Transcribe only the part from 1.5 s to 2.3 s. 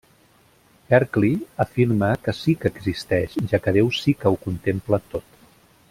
afirma